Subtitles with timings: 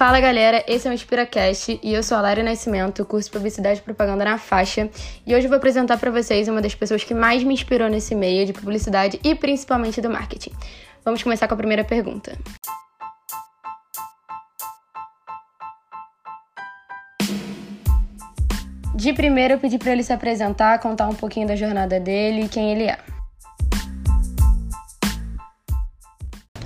[0.00, 3.82] Fala galera, esse é o InspiraCast e eu sou a Lara Nascimento, curso Publicidade e
[3.82, 4.88] Propaganda na faixa,
[5.26, 8.46] e hoje vou apresentar para vocês uma das pessoas que mais me inspirou nesse meio
[8.46, 10.52] de publicidade e principalmente do marketing.
[11.04, 12.32] Vamos começar com a primeira pergunta.
[18.94, 22.48] De primeiro, eu pedi para ele se apresentar, contar um pouquinho da jornada dele e
[22.48, 22.98] quem ele é.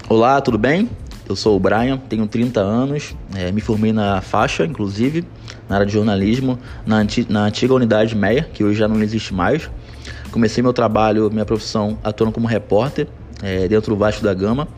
[0.08, 0.88] Olá, tudo bem?
[1.26, 5.24] Eu sou o Brian, tenho 30 anos, é, me formei na faixa, inclusive,
[5.66, 9.32] na área de jornalismo, na, anti na antiga unidade MEIA, que hoje já não existe
[9.32, 9.70] mais.
[10.30, 13.06] Comecei meu trabalho, minha profissão, atuando como repórter
[13.42, 14.68] é, dentro do Vasco da Gama,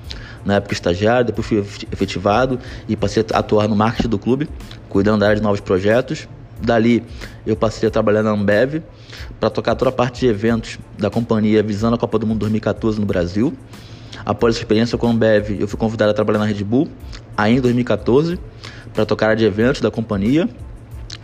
[0.45, 4.49] na época estagiário, depois fui efetivado e passei a atuar no marketing do clube,
[4.89, 6.29] cuidando da área de novos projetos.
[6.63, 7.03] Dali
[7.45, 8.83] eu passei a trabalhar na Ambev
[9.41, 13.01] para tocar toda a parte de eventos da companhia visando a Copa do Mundo 2014
[13.01, 13.53] no Brasil.
[14.27, 16.89] Após essa experiência com a Ambev, eu fui convidado a trabalhar na Red Bull,
[17.37, 18.37] ainda em 2014,
[18.93, 20.49] para tocar a de eventos da companhia.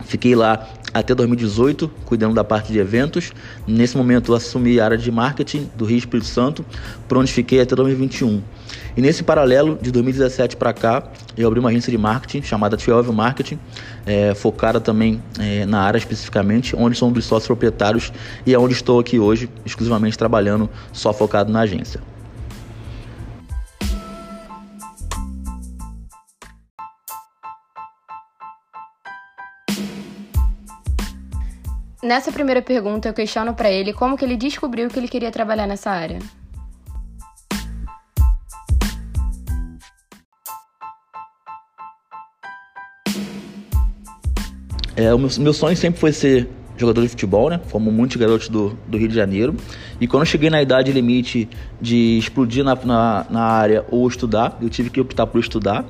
[0.05, 3.33] Fiquei lá até 2018, cuidando da parte de eventos.
[3.67, 6.65] Nesse momento, assumi a área de marketing do Rio Espírito Santo,
[7.05, 8.41] por onde fiquei até 2021.
[8.95, 11.03] E nesse paralelo, de 2017 para cá,
[11.35, 13.59] eu abri uma agência de marketing chamada Twelve Marketing,
[14.05, 18.13] é, focada também é, na área especificamente, onde sou um dos sócios proprietários
[18.45, 22.12] e é onde estou aqui hoje, exclusivamente trabalhando só focado na agência.
[32.03, 35.65] Nessa primeira pergunta, eu questiono para ele como que ele descobriu que ele queria trabalhar
[35.65, 36.19] nessa área.
[44.97, 47.61] É, o meu, meu sonho sempre foi ser jogador de futebol, né?
[47.71, 49.55] Como muitos garotos do, do Rio de Janeiro.
[50.01, 51.47] E quando eu cheguei na idade limite
[51.79, 55.85] de explodir na, na, na área ou estudar, eu tive que optar por estudar.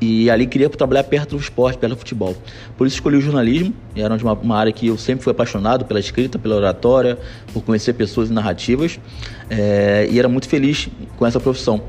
[0.00, 2.36] E ali queria trabalhar perto do esporte, perto do futebol.
[2.76, 5.98] Por isso escolhi o jornalismo, era uma, uma área que eu sempre fui apaixonado pela
[5.98, 7.18] escrita, pela oratória,
[7.52, 9.00] por conhecer pessoas e narrativas.
[9.50, 11.82] É, e era muito feliz com essa profissão.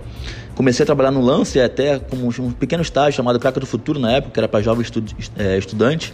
[0.55, 4.11] Comecei a trabalhar no lance até como um pequeno estágio chamado Craca do Futuro na
[4.11, 5.01] época, que era para jovem estu
[5.37, 6.13] é, estudante.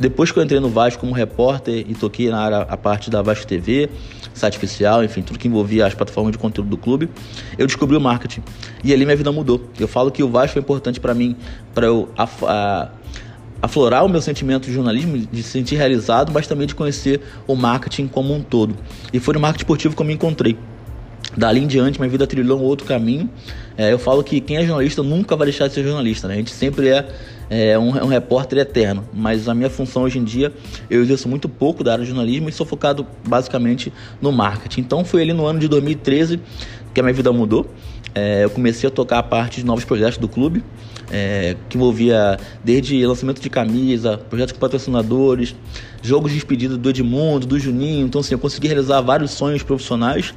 [0.00, 3.20] Depois que eu entrei no Vasco como repórter e toquei na área a parte da
[3.20, 3.90] Vasco TV,
[4.32, 7.10] site oficial, enfim, tudo que envolvia as plataformas de conteúdo do clube,
[7.58, 8.42] eu descobri o marketing.
[8.82, 9.62] E ali minha vida mudou.
[9.78, 11.36] Eu falo que o Vasco foi importante para mim,
[11.74, 12.08] para eu
[13.60, 17.54] aflorar o meu sentimento de jornalismo, de se sentir realizado, mas também de conhecer o
[17.54, 18.74] marketing como um todo.
[19.12, 20.56] E foi no marketing esportivo que eu me encontrei.
[21.36, 23.30] Dali em diante, minha vida trilhou um outro caminho.
[23.76, 26.34] É, eu falo que quem é jornalista nunca vai deixar de ser jornalista, né?
[26.34, 27.06] A gente sempre é,
[27.48, 29.08] é um, um, repórter eterno.
[29.12, 30.52] Mas a minha função hoje em dia,
[30.90, 34.80] eu exerço muito pouco da área de jornalismo e sou focado basicamente no marketing.
[34.80, 36.40] Então foi ali no ano de 2013
[36.92, 37.66] que a minha vida mudou.
[38.12, 40.64] É, eu comecei a tocar a parte de novos projetos do clube,
[41.12, 45.54] é, que envolvia desde lançamento de camisa, projetos com patrocinadores,
[46.02, 48.04] jogos de despedida do Edmundo, do Juninho.
[48.04, 50.34] Então, assim, eu consegui realizar vários sonhos profissionais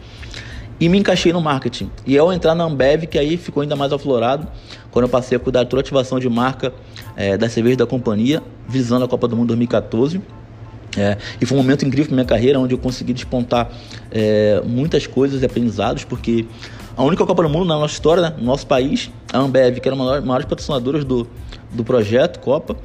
[0.83, 1.89] e me encaixei no marketing.
[2.05, 4.45] E ao entrar na Ambev, que aí ficou ainda mais aflorado,
[4.91, 6.73] quando eu passei a cuidar de toda a ativação de marca
[7.15, 10.21] é, da cerveja da companhia, visando a Copa do Mundo 2014.
[10.97, 13.71] É, e foi um momento incrível na minha carreira, onde eu consegui despontar
[14.11, 16.45] é, muitas coisas e aprendizados, porque
[16.97, 19.87] a única Copa do Mundo na nossa história, né, no nosso país, a Ambev, que
[19.87, 21.25] era uma das maiores patrocinadoras do,
[21.71, 22.75] do projeto Copa,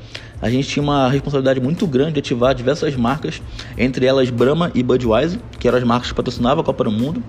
[0.41, 3.42] a gente tinha uma responsabilidade muito grande de ativar diversas marcas,
[3.76, 7.25] entre elas Brahma e Budweiser, que eram as marcas que patrocinavam a Copa do Mundo.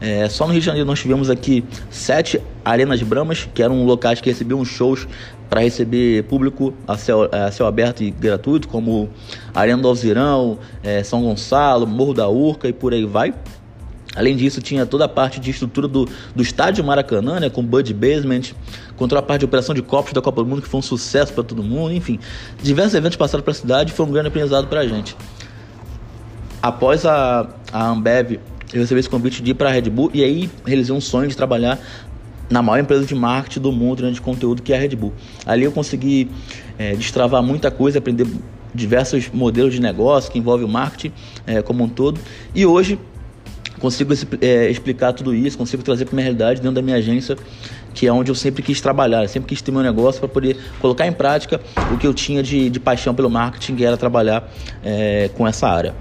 [0.00, 4.20] É, só no Rio de Janeiro nós tivemos aqui sete arenas Bramas, que eram locais
[4.20, 5.06] que recebiam shows
[5.48, 9.10] para receber público a céu, a céu aberto e gratuito, como
[9.54, 13.34] Arena do Alzirão, é, São Gonçalo, Morro da Urca e por aí vai.
[14.16, 17.92] Além disso, tinha toda a parte de estrutura do, do estádio Maracanã, né, com Bud
[17.94, 18.54] Basement,
[18.96, 20.82] com toda a parte de operação de copos da Copa do Mundo, que foi um
[20.82, 21.92] sucesso para todo mundo.
[21.92, 22.18] Enfim,
[22.60, 25.16] diversos eventos passaram para a cidade e foi um grande aprendizado para a gente.
[26.60, 28.40] Após a, a Ambev
[28.72, 31.28] eu recebi esse convite de ir para a Red Bull e aí realizei um sonho
[31.28, 31.78] de trabalhar
[32.48, 35.12] na maior empresa de marketing do mundo né, de conteúdo que é a Red Bull.
[35.46, 36.28] Ali eu consegui
[36.78, 38.26] é, destravar muita coisa, aprender
[38.74, 41.12] diversos modelos de negócio que envolvem o marketing
[41.46, 42.20] é, como um todo.
[42.54, 42.98] E hoje
[43.80, 47.36] consigo é, explicar tudo isso, consigo trazer para minha realidade dentro da minha agência,
[47.94, 51.06] que é onde eu sempre quis trabalhar, sempre quis ter meu negócio para poder colocar
[51.06, 51.60] em prática
[51.92, 54.48] o que eu tinha de, de paixão pelo marketing, que era trabalhar
[54.84, 55.94] é, com essa área.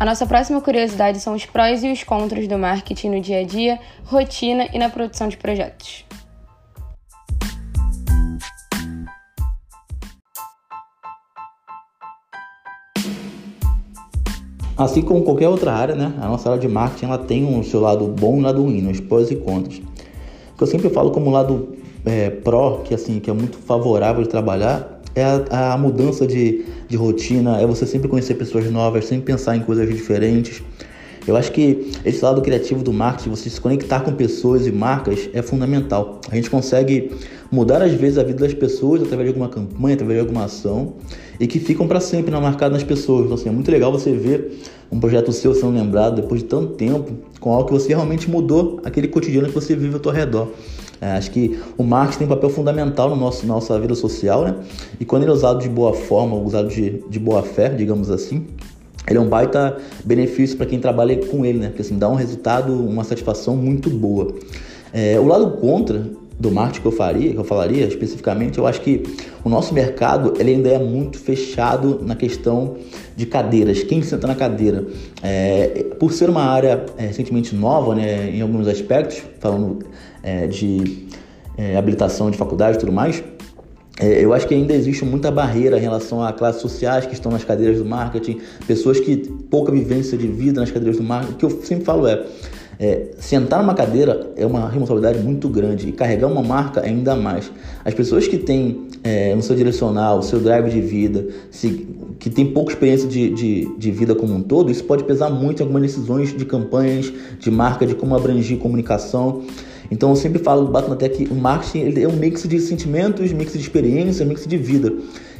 [0.00, 3.44] A nossa próxima curiosidade são os prós e os contras do marketing no dia a
[3.44, 6.06] dia, rotina e na produção de projetos.
[14.74, 16.14] Assim como qualquer outra área, né?
[16.18, 19.00] A nossa área de marketing ela tem o seu lado bom e lado ruim, os
[19.00, 19.82] prós e contras.
[20.58, 21.76] Eu sempre falo como lado
[22.06, 26.64] é, pró, que assim, que é muito favorável de trabalhar, é a, a, mudança de,
[26.90, 30.60] de rotina, é você sempre conhecer pessoas novas, sempre pensar em coisas diferentes.
[31.26, 35.30] Eu acho que esse lado criativo do marketing, você se conectar com pessoas e marcas,
[35.32, 36.20] é fundamental.
[36.28, 37.12] A gente consegue
[37.50, 40.94] mudar às vezes a vida das pessoas através de alguma campanha, através de alguma ação
[41.38, 43.24] e que ficam para sempre na nas pessoas.
[43.24, 44.58] Então, assim, é muito legal você ver
[44.90, 48.80] um projeto seu sendo lembrado depois de tanto tempo com algo que você realmente mudou
[48.84, 50.48] aquele cotidiano que você vive ao seu redor.
[51.00, 54.54] É, acho que o marketing tem um papel fundamental no nosso, nossa vida social, né?
[54.98, 58.46] E quando ele é usado de boa forma, usado de, de boa fé, digamos assim,
[59.08, 61.68] ele é um baita benefício para quem trabalha com ele, né?
[61.68, 64.34] Porque assim, dá um resultado, uma satisfação muito boa.
[64.92, 66.04] É, o lado contra
[66.38, 69.02] do marketing que eu faria, que eu falaria especificamente, eu acho que
[69.44, 72.76] o nosso mercado ele ainda é muito fechado na questão
[73.14, 74.86] de cadeiras, quem senta na cadeira.
[75.22, 79.80] É, por ser uma área é, recentemente nova, né, em alguns aspectos, falando
[80.22, 81.06] é, de
[81.56, 83.22] é, habilitação de faculdade e tudo mais,
[84.00, 87.30] é, eu acho que ainda existe muita barreira em relação a classes sociais que estão
[87.30, 89.16] nas cadeiras do marketing, pessoas que
[89.50, 91.34] pouca vivência de vida nas cadeiras do marketing.
[91.34, 92.24] O que eu sempre falo é,
[92.78, 97.52] é, sentar numa cadeira é uma responsabilidade muito grande e carregar uma marca ainda mais.
[97.84, 101.86] As pessoas que têm é, no seu direcional, o seu drive de vida, se,
[102.18, 105.60] que tem pouca experiência de, de, de, vida como um todo, isso pode pesar muito
[105.60, 109.42] em algumas decisões de campanhas, de marca, de como abranger comunicação.
[109.90, 113.52] Então eu sempre falo, bato até que o marketing é um mix de sentimentos, mix
[113.52, 114.92] de experiência, mix de vida.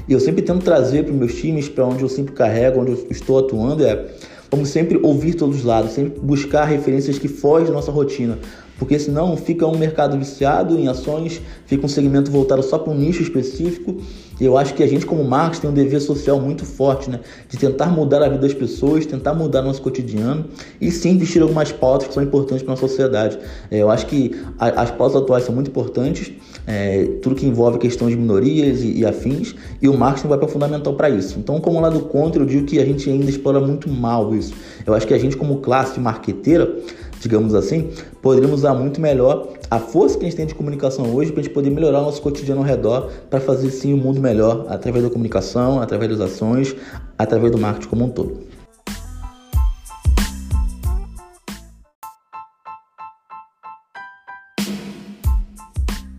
[0.09, 2.93] E eu sempre tento trazer para os meus times, para onde eu sempre carrego, onde
[2.93, 4.07] eu estou atuando, é
[4.51, 8.37] Vamos sempre ouvir todos os lados, sempre buscar referências que fogem da nossa rotina,
[8.81, 12.97] porque senão fica um mercado viciado em ações, fica um segmento voltado só para um
[12.97, 13.99] nicho específico.
[14.41, 17.21] E eu acho que a gente, como marketing, tem um dever social muito forte, né?
[17.47, 20.47] De tentar mudar a vida das pessoas, tentar mudar nosso cotidiano
[20.81, 23.39] e sim investir algumas pautas que são importantes para a sociedade.
[23.71, 26.33] É, eu acho que as pautas atuais são muito importantes,
[26.67, 30.49] é, tudo que envolve questão de minorias e, e afins, e o marketing vai para
[30.49, 31.39] fundamental para isso.
[31.39, 34.55] Então, como lado contra, eu digo que a gente ainda explora muito mal isso.
[34.87, 36.75] Eu acho que a gente, como classe marqueteira,
[37.21, 37.91] digamos assim,
[38.23, 41.45] poderíamos usar muito melhor a força que a gente tem de comunicação hoje para a
[41.45, 44.67] gente poder melhorar o nosso cotidiano ao redor, para fazer sim o um mundo melhor
[44.69, 46.75] através da comunicação, através das ações,
[47.17, 48.51] através do marketing como um todo.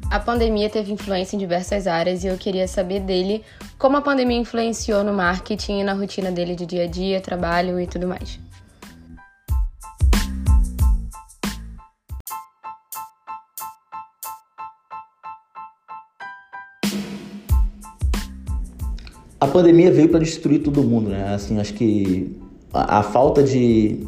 [0.09, 3.43] A pandemia teve influência em diversas áreas e eu queria saber dele
[3.79, 7.79] como a pandemia influenciou no marketing e na rotina dele de dia a dia, trabalho
[7.79, 8.37] e tudo mais.
[19.41, 21.33] A pandemia veio para destruir todo mundo, né?
[21.33, 22.31] Assim, acho que
[22.71, 24.05] a, a falta de,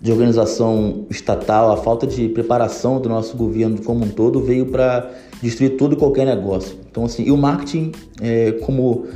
[0.00, 5.10] de organização estatal, a falta de preparação do nosso governo como um todo veio para
[5.42, 6.76] destruir todo e qualquer negócio.
[6.88, 7.90] Então, assim, e o marketing,
[8.20, 9.06] é, como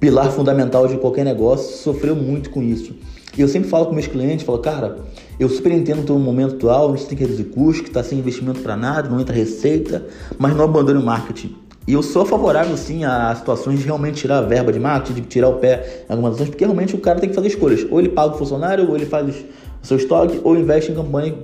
[0.00, 2.94] pilar fundamental de qualquer negócio, sofreu muito com isso.
[3.36, 5.00] E eu sempre falo com meus clientes, falo, cara,
[5.38, 8.20] eu super entendo todo momento atual, a gente tem que reduzir custos, que está sem
[8.20, 10.06] investimento para nada, não entra receita,
[10.38, 11.54] mas não abandone o marketing.
[11.86, 15.26] E eu sou favorável, sim, a situações de realmente tirar a verba de marketing, de
[15.28, 17.86] tirar o pé em algumas ações, porque realmente o cara tem que fazer escolhas.
[17.90, 21.34] Ou ele paga o funcionário, ou ele faz o seu estoque, ou investe em campanha,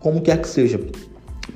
[0.00, 0.78] como quer que seja.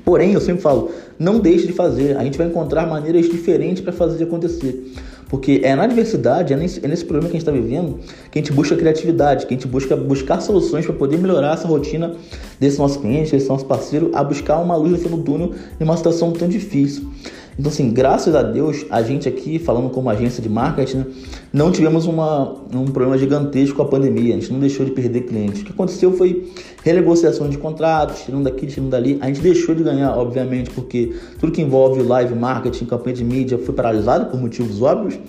[0.03, 2.17] Porém, eu sempre falo, não deixe de fazer.
[2.17, 4.91] A gente vai encontrar maneiras diferentes para fazer acontecer.
[5.29, 7.99] Porque é na diversidade, é nesse, é nesse problema que a gente está vivendo,
[8.31, 11.67] que a gente busca criatividade, que a gente busca buscar soluções para poder melhorar essa
[11.67, 12.15] rotina
[12.59, 15.83] desse nosso cliente, desse nosso parceiro, a buscar uma luz no fim do túnel em
[15.83, 17.09] uma situação tão difícil.
[17.57, 21.05] Então, assim, graças a Deus, a gente aqui, falando como agência de marketing, né,
[21.51, 24.35] não tivemos uma, um problema gigantesco com a pandemia.
[24.35, 25.61] A gente não deixou de perder clientes.
[25.61, 26.51] O que aconteceu foi
[26.83, 29.19] renegociação de contratos, tirando daqui, tirando dali.
[29.21, 33.57] A gente deixou de ganhar, obviamente, porque tudo que envolve live marketing, campanha de mídia,
[33.59, 35.19] foi paralisado por motivos óbvios.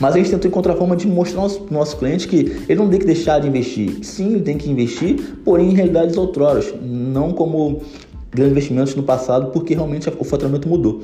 [0.00, 2.88] Mas a gente tentou encontrar forma de mostrar ao nosso, nosso cliente que ele não
[2.88, 3.98] tem que deixar de investir.
[4.04, 7.82] Sim, ele tem que investir, porém em realidades outroras, não como
[8.30, 11.02] grandes investimentos no passado, porque realmente o faturamento mudou.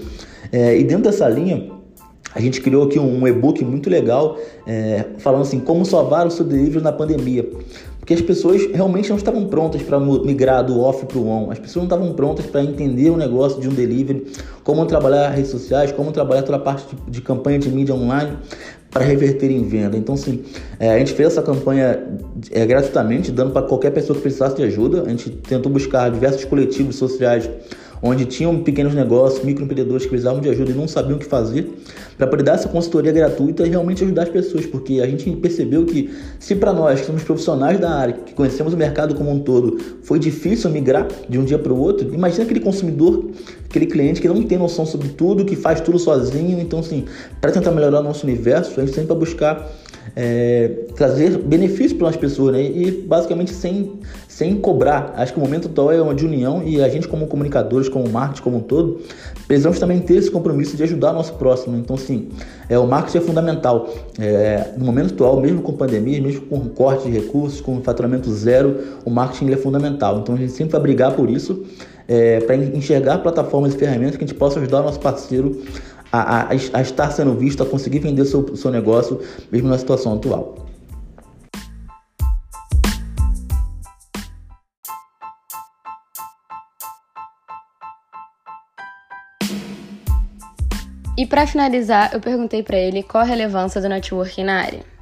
[0.54, 1.68] É, e dentro dessa linha,
[2.32, 6.44] a gente criou aqui um e-book muito legal é, falando assim como salvar o seu
[6.44, 7.44] delivery na pandemia.
[7.98, 11.50] Porque as pessoas realmente não estavam prontas para migrar do off para o on.
[11.50, 14.26] As pessoas não estavam prontas para entender o negócio de um delivery,
[14.62, 18.36] como trabalhar redes sociais, como trabalhar toda a parte de, de campanha de mídia online
[18.92, 19.96] para reverter em venda.
[19.96, 20.44] Então, sim,
[20.78, 22.00] é, a gente fez essa campanha
[22.52, 25.02] é, gratuitamente, dando para qualquer pessoa que precisasse de ajuda.
[25.02, 27.50] A gente tentou buscar diversos coletivos sociais
[28.06, 31.70] onde tinham pequenos negócios, microempreendedores que precisavam de ajuda e não sabiam o que fazer,
[32.18, 35.86] para poder dar essa consultoria gratuita e realmente ajudar as pessoas, porque a gente percebeu
[35.86, 39.38] que se para nós que somos profissionais da área, que conhecemos o mercado como um
[39.38, 43.30] todo, foi difícil migrar de um dia para o outro, imagina aquele consumidor,
[43.64, 47.06] aquele cliente que não tem noção sobre tudo, que faz tudo sozinho, então assim,
[47.40, 49.66] para tentar melhorar o nosso universo, a gente sempre vai buscar
[50.16, 52.62] é, trazer benefícios para as pessoas, né?
[52.62, 53.92] E basicamente sem,
[54.28, 55.12] sem cobrar.
[55.16, 58.08] Acho que o momento atual é uma de união e a gente, como comunicadores, como
[58.08, 59.00] marketing como um todo,
[59.46, 61.76] precisamos também ter esse compromisso de ajudar o nosso próximo.
[61.76, 62.28] Então, sim,
[62.68, 63.88] é, o marketing é fundamental.
[64.18, 68.80] É, no momento atual, mesmo com pandemia, mesmo com corte de recursos, com faturamento zero,
[69.04, 70.18] o marketing é fundamental.
[70.18, 71.64] Então, a gente sempre vai brigar por isso.
[72.06, 75.62] É, para enxergar plataformas e ferramentas que a gente possa ajudar o nosso parceiro
[76.22, 80.14] a, a, a estar sendo visto, a conseguir vender seu, seu negócio, mesmo na situação
[80.14, 80.64] atual.
[91.16, 94.93] E para finalizar, eu perguntei para ele qual a relevância do networking na área.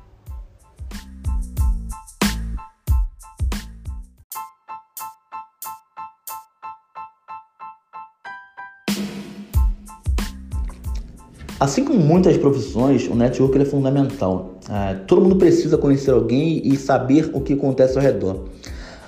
[11.62, 14.56] Assim como muitas profissões, o network é fundamental.
[14.68, 18.46] É, todo mundo precisa conhecer alguém e saber o que acontece ao redor.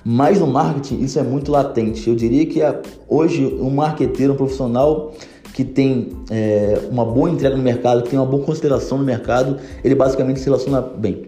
[0.05, 2.09] Mas no marketing isso é muito latente.
[2.09, 5.13] Eu diria que é, hoje um marqueteiro, um profissional
[5.53, 9.57] que tem é, uma boa entrega no mercado, que tem uma boa consideração no mercado,
[9.83, 11.27] ele basicamente se relaciona bem.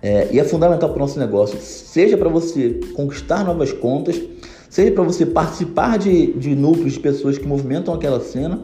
[0.00, 4.14] É, e é fundamental para o nosso negócio, seja para você conquistar novas contas,
[4.70, 8.60] seja para você participar de, de núcleos de pessoas que movimentam aquela cena,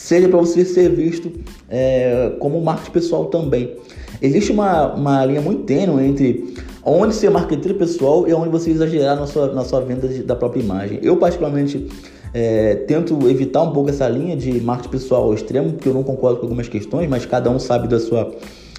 [0.00, 1.30] seja para você ser visto
[1.68, 3.76] é, como marketing pessoal também.
[4.22, 9.14] Existe uma, uma linha muito tênue entre onde ser marketeiro pessoal e onde você exagerar
[9.14, 10.98] na sua, na sua venda de, da própria imagem.
[11.02, 11.86] Eu, particularmente,
[12.32, 16.02] é, tento evitar um pouco essa linha de marketing pessoal ao extremo, porque eu não
[16.02, 18.34] concordo com algumas questões, mas cada um sabe da sua,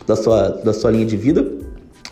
[0.07, 1.60] da sua, da sua linha de vida.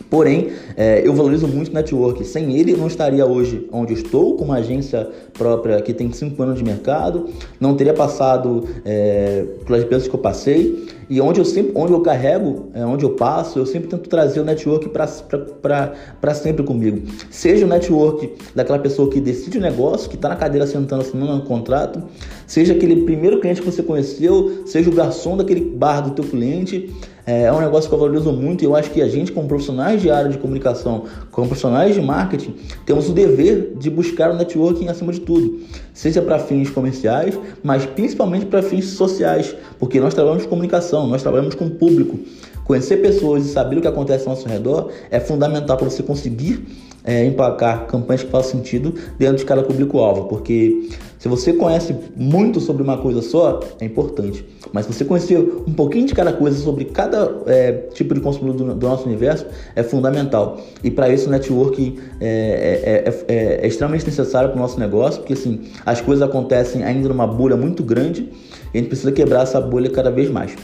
[0.08, 2.24] Porém, é, eu valorizo muito o network.
[2.24, 6.58] Sem ele, não estaria hoje onde estou, com uma agência própria que tem 5 anos
[6.58, 7.28] de mercado,
[7.58, 10.88] não teria passado é, pelas peças que eu passei.
[11.10, 14.38] E onde eu sempre, onde eu carrego, é, onde eu passo, eu sempre tento trazer
[14.38, 17.02] o network para sempre comigo.
[17.28, 21.32] Seja o network daquela pessoa que decide o negócio, que está na cadeira sentando assinando
[21.32, 22.00] um contrato,
[22.46, 26.94] seja aquele primeiro cliente que você conheceu, seja o garçom daquele bar do teu cliente,
[27.30, 29.46] é, é um negócio que eu valorizo muito e eu acho que a gente, como
[29.46, 34.34] profissionais de área de comunicação, como profissionais de marketing, temos o dever de buscar o
[34.34, 35.60] networking acima de tudo,
[35.94, 41.22] seja para fins comerciais, mas principalmente para fins sociais, porque nós trabalhamos com comunicação, nós
[41.22, 42.18] trabalhamos com o público.
[42.64, 46.66] Conhecer pessoas e saber o que acontece ao nosso redor é fundamental para você conseguir
[47.04, 50.88] é, emplacar campanhas que façam sentido dentro de cada público-alvo, porque
[51.20, 54.42] se você conhece muito sobre uma coisa só, é importante.
[54.72, 58.56] Mas se você conhecer um pouquinho de cada coisa sobre cada é, tipo de consumidor
[58.56, 59.44] do, do, nosso universo,
[59.76, 60.58] é fundamental.
[60.82, 65.20] E para isso o network é, é, é, é extremamente necessário para o nosso negócio,
[65.20, 68.30] porque assim, as coisas acontecem ainda numa bolha muito grande
[68.72, 70.56] e a gente precisa quebrar essa bolha cada vez mais.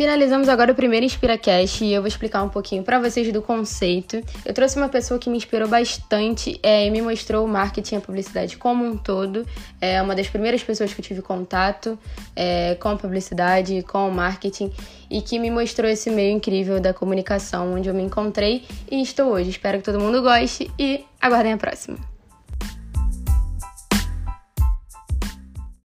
[0.00, 4.22] Finalizamos agora o primeiro InspiraCast e eu vou explicar um pouquinho para vocês do conceito.
[4.46, 7.98] Eu trouxe uma pessoa que me inspirou bastante é, e me mostrou o marketing e
[7.98, 9.46] a publicidade como um todo.
[9.78, 11.98] É uma das primeiras pessoas que eu tive contato
[12.34, 14.72] é, com a publicidade, com o marketing
[15.10, 19.30] e que me mostrou esse meio incrível da comunicação onde eu me encontrei e estou
[19.30, 19.50] hoje.
[19.50, 22.09] Espero que todo mundo goste e aguardem a próxima.